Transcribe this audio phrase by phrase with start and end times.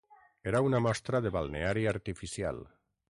[0.51, 2.63] Era una mostra de balneari artificial.